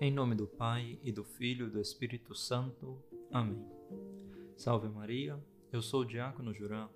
[0.00, 2.98] Em nome do Pai e do Filho e do Espírito Santo.
[3.32, 3.64] Amém.
[4.56, 6.88] Salve Maria, eu sou o Diácono Jurã.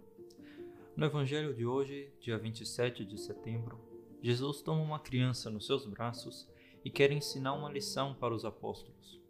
[0.97, 3.81] No Evangelho de hoje, dia 27 de setembro,
[4.21, 6.49] Jesus toma uma criança nos seus braços
[6.85, 9.21] e quer ensinar uma lição para os apóstolos.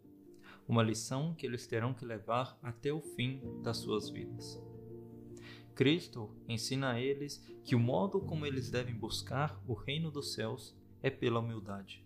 [0.67, 4.59] Uma lição que eles terão que levar até o fim das suas vidas.
[5.75, 10.75] Cristo ensina a eles que o modo como eles devem buscar o reino dos céus
[11.01, 12.03] é pela humildade.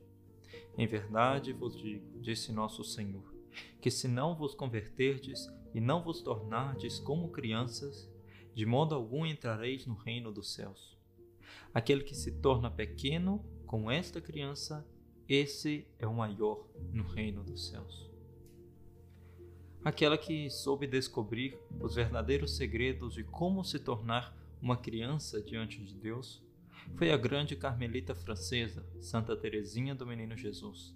[0.77, 3.33] Em verdade vos digo, disse nosso Senhor,
[3.81, 8.09] que se não vos converterdes e não vos tornardes como crianças,
[8.53, 10.97] de modo algum entrareis no reino dos céus.
[11.73, 14.87] Aquele que se torna pequeno com esta criança,
[15.27, 18.11] esse é o maior no reino dos céus.
[19.83, 25.93] Aquela que soube descobrir os verdadeiros segredos de como se tornar uma criança diante de
[25.95, 26.41] Deus,
[26.95, 30.95] foi a grande carmelita francesa, Santa Teresinha do Menino Jesus.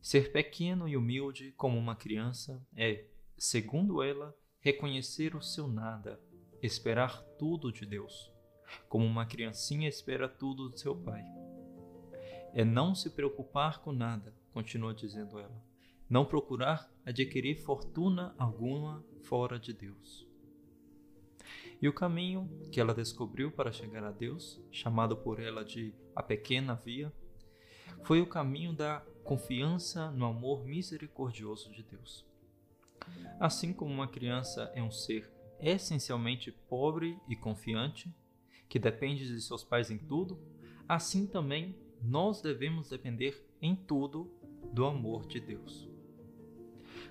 [0.00, 3.06] Ser pequeno e humilde como uma criança é,
[3.38, 6.20] segundo ela, reconhecer o seu nada,
[6.62, 8.32] esperar tudo de Deus,
[8.88, 11.24] como uma criancinha espera tudo do seu pai.
[12.52, 15.64] É não se preocupar com nada, continua dizendo ela,
[16.08, 20.25] não procurar adquirir fortuna alguma fora de Deus.
[21.80, 26.22] E o caminho que ela descobriu para chegar a Deus, chamado por ela de a
[26.22, 27.12] pequena via,
[28.02, 32.24] foi o caminho da confiança no amor misericordioso de Deus.
[33.38, 38.12] Assim como uma criança é um ser essencialmente pobre e confiante,
[38.68, 40.38] que depende de seus pais em tudo,
[40.88, 44.30] assim também nós devemos depender em tudo
[44.72, 45.88] do amor de Deus.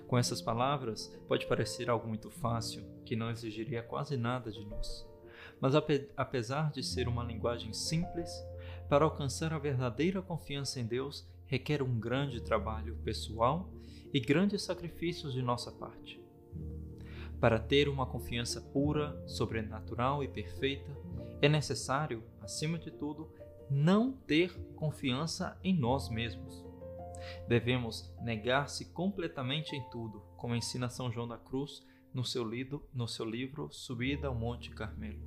[0.06, 5.06] Com essas palavras, pode parecer algo muito fácil, que não exigiria quase nada de nós.
[5.60, 5.74] Mas
[6.16, 8.30] apesar de ser uma linguagem simples,
[8.88, 13.68] para alcançar a verdadeira confiança em Deus requer um grande trabalho pessoal
[14.12, 16.20] e grandes sacrifícios de nossa parte.
[17.40, 20.90] Para ter uma confiança pura, sobrenatural e perfeita,
[21.42, 23.30] é necessário, acima de tudo,
[23.70, 26.65] não ter confiança em nós mesmos.
[27.48, 33.06] Devemos negar-se completamente em tudo, como ensina São João da Cruz no seu, lido, no
[33.06, 35.20] seu livro Subida ao Monte Carmelo.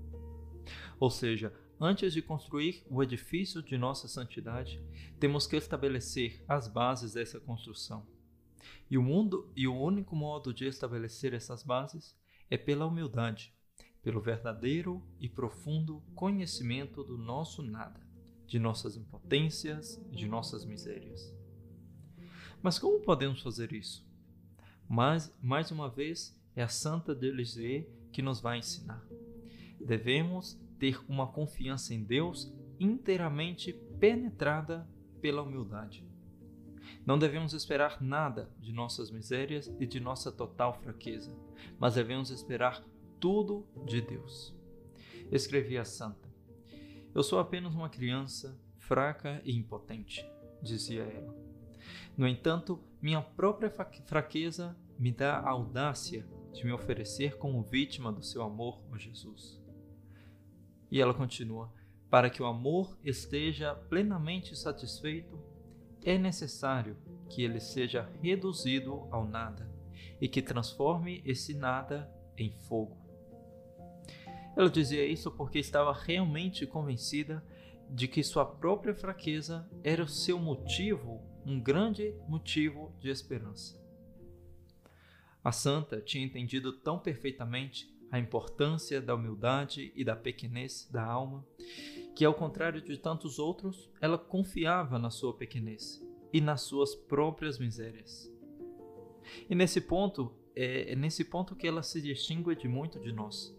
[0.99, 4.81] Ou seja, antes de construir o edifício de nossa santidade,
[5.19, 8.05] temos que estabelecer as bases dessa construção.
[8.89, 12.17] E o mundo e o único modo de estabelecer essas bases
[12.49, 13.53] é pela humildade,
[14.01, 18.01] pelo verdadeiro e profundo conhecimento do nosso nada,
[18.47, 21.38] de nossas impotências de nossas misérias.
[22.61, 24.05] Mas como podemos fazer isso?
[24.87, 29.05] Mas, mais uma vez, é a Santa de Lisieux que nos vai ensinar.
[29.79, 34.87] Devemos ter uma confiança em Deus inteiramente penetrada
[35.21, 36.07] pela humildade.
[37.05, 41.35] Não devemos esperar nada de nossas misérias e de nossa total fraqueza,
[41.77, 42.83] mas devemos esperar
[43.19, 44.55] tudo de Deus.
[45.31, 46.27] Escrevia a santa:
[47.13, 50.25] Eu sou apenas uma criança fraca e impotente,
[50.61, 51.48] dizia ela.
[52.17, 53.71] No entanto, minha própria
[54.05, 59.61] fraqueza me dá a audácia de me oferecer como vítima do seu amor, ó Jesus.
[60.91, 61.71] E ela continua:
[62.09, 65.39] para que o amor esteja plenamente satisfeito,
[66.03, 66.97] é necessário
[67.29, 69.69] que ele seja reduzido ao nada
[70.19, 72.97] e que transforme esse nada em fogo.
[74.57, 77.43] Ela dizia isso porque estava realmente convencida
[77.89, 83.79] de que sua própria fraqueza era o seu motivo um grande motivo de esperança.
[85.43, 91.45] A santa tinha entendido tão perfeitamente a importância da humildade e da pequenez da alma,
[92.15, 97.57] que, ao contrário de tantos outros, ela confiava na sua pequenez e nas suas próprias
[97.57, 98.31] misérias.
[99.49, 103.55] E nesse ponto, é, é nesse ponto que ela se distingue de muito de nós.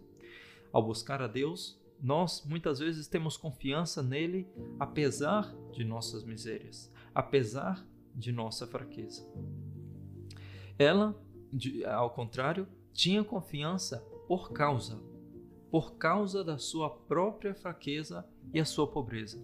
[0.71, 4.47] Ao buscar a Deus, nós muitas vezes temos confiança nele
[4.79, 9.25] apesar de nossas misérias, apesar de nossa fraqueza.
[10.77, 11.15] Ela,
[11.87, 15.01] ao contrário, tinha confiança por causa,
[15.69, 19.43] por causa da sua própria fraqueza e a sua pobreza.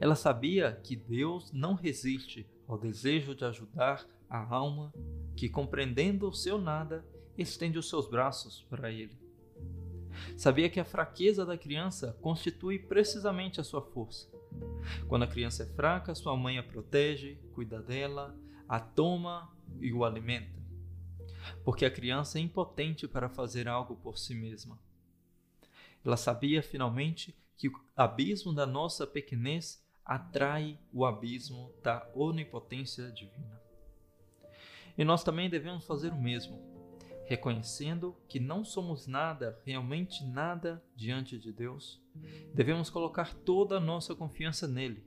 [0.00, 4.92] Ela sabia que Deus não resiste ao desejo de ajudar a alma
[5.36, 7.04] que, compreendendo o seu nada,
[7.36, 9.16] estende os seus braços para ele.
[10.36, 14.30] Sabia que a fraqueza da criança constitui precisamente a sua força
[15.08, 18.36] quando a criança é fraca, sua mãe a protege, cuida dela,
[18.68, 19.50] a toma
[19.80, 20.60] e o alimenta.
[21.64, 24.78] Porque a criança é impotente para fazer algo por si mesma.
[26.04, 33.60] Ela sabia finalmente que o abismo da nossa pequenez atrai o abismo da onipotência divina.
[34.98, 36.60] E nós também devemos fazer o mesmo,
[37.24, 42.02] reconhecendo que não somos nada, realmente nada diante de Deus.
[42.54, 45.04] Devemos colocar toda a nossa confiança nele,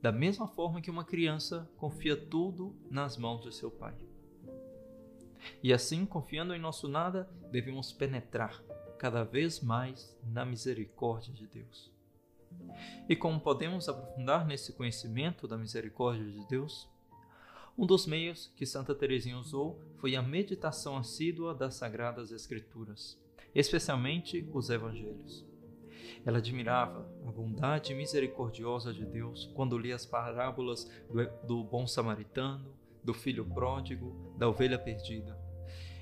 [0.00, 3.94] da mesma forma que uma criança confia tudo nas mãos de seu pai.
[5.62, 8.62] E assim, confiando em nosso nada, devemos penetrar
[8.98, 11.92] cada vez mais na misericórdia de Deus.
[13.08, 16.88] E como podemos aprofundar nesse conhecimento da misericórdia de Deus?
[17.78, 23.16] Um dos meios que Santa Teresinha usou foi a meditação assídua das Sagradas Escrituras,
[23.54, 25.46] especialmente os Evangelhos.
[26.26, 30.90] Ela admirava a bondade misericordiosa de Deus quando lia as parábolas
[31.46, 35.38] do, bom samaritano, do filho pródigo, da ovelha perdida.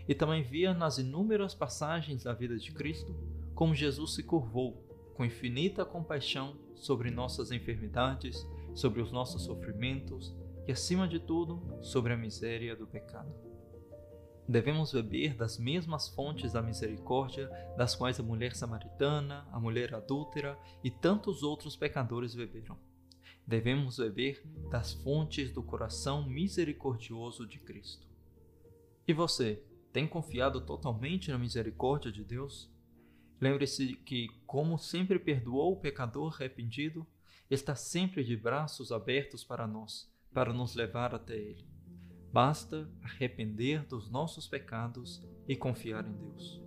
[0.08, 3.14] E também via nas inúmeras passagens da vida de Cristo
[3.54, 4.82] como Jesus se curvou
[5.14, 10.34] com infinita compaixão sobre nossas enfermidades, sobre os nossos sofrimentos
[10.66, 13.32] e, acima de tudo, sobre a miséria do pecado.
[14.48, 20.56] Devemos beber das mesmas fontes da misericórdia das quais a mulher samaritana, a mulher adúltera
[20.84, 22.78] e tantos outros pecadores beberam.
[23.44, 28.06] Devemos beber das fontes do coração misericordioso de Cristo.
[29.06, 32.70] E você, tem confiado totalmente na misericórdia de Deus?
[33.40, 37.06] Lembre-se que, como sempre perdoou o pecador arrependido,
[37.50, 41.66] está sempre de braços abertos para nós, para nos levar até Ele.
[42.30, 46.60] Basta arrepender dos nossos pecados e confiar em Deus.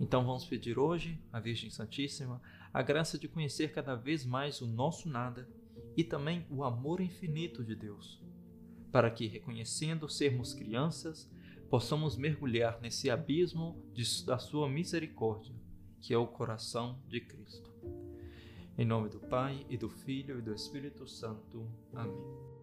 [0.00, 2.42] Então vamos pedir hoje à Virgem Santíssima
[2.72, 5.48] a graça de conhecer cada vez mais o nosso nada
[5.96, 8.20] e também o amor infinito de Deus,
[8.90, 11.30] para que, reconhecendo sermos crianças,
[11.70, 15.54] possamos mergulhar nesse abismo de, da Sua misericórdia
[16.00, 17.72] que é o coração de Cristo.
[18.76, 21.66] Em nome do Pai, e do Filho, e do Espírito Santo.
[21.94, 22.53] Amém.